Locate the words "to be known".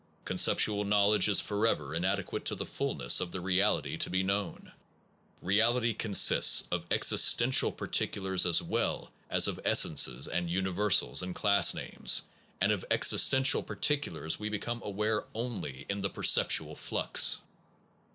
3.97-4.71